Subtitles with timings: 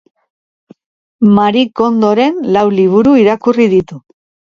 [1.35, 4.01] Marie Kondoren lau liburu irakurri ditu.